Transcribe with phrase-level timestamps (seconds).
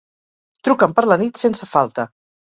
[0.67, 2.07] Truca'm per la nit, sense falta.